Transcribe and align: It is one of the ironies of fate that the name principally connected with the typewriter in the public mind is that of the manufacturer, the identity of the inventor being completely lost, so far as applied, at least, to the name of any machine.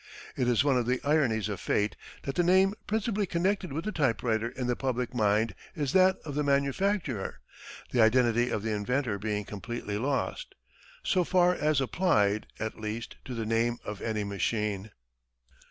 It 0.35 0.47
is 0.47 0.63
one 0.63 0.79
of 0.79 0.87
the 0.87 0.99
ironies 1.03 1.47
of 1.47 1.59
fate 1.59 1.95
that 2.23 2.33
the 2.33 2.41
name 2.41 2.73
principally 2.87 3.27
connected 3.27 3.71
with 3.71 3.85
the 3.85 3.91
typewriter 3.91 4.49
in 4.49 4.65
the 4.65 4.75
public 4.75 5.13
mind 5.13 5.53
is 5.75 5.93
that 5.93 6.17
of 6.25 6.33
the 6.33 6.43
manufacturer, 6.43 7.39
the 7.91 8.01
identity 8.01 8.49
of 8.49 8.63
the 8.63 8.71
inventor 8.73 9.19
being 9.19 9.45
completely 9.45 9.99
lost, 9.99 10.55
so 11.03 11.23
far 11.23 11.53
as 11.53 11.79
applied, 11.79 12.47
at 12.59 12.79
least, 12.81 13.17
to 13.25 13.35
the 13.35 13.45
name 13.45 13.77
of 13.85 14.01
any 14.01 14.23
machine. 14.23 14.89